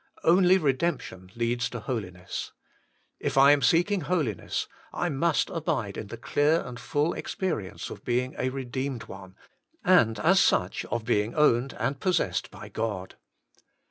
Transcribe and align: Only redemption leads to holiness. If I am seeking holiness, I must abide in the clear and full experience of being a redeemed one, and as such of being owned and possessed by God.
Only 0.23 0.57
redemption 0.57 1.29
leads 1.35 1.69
to 1.69 1.79
holiness. 1.79 2.53
If 3.19 3.37
I 3.37 3.51
am 3.51 3.61
seeking 3.61 4.01
holiness, 4.01 4.67
I 4.91 5.09
must 5.09 5.51
abide 5.51 5.95
in 5.95 6.07
the 6.07 6.17
clear 6.17 6.63
and 6.65 6.79
full 6.79 7.13
experience 7.13 7.91
of 7.91 8.03
being 8.03 8.33
a 8.39 8.49
redeemed 8.49 9.03
one, 9.03 9.35
and 9.83 10.17
as 10.17 10.39
such 10.39 10.85
of 10.85 11.05
being 11.05 11.35
owned 11.35 11.73
and 11.77 11.99
possessed 11.99 12.49
by 12.49 12.67
God. 12.67 13.13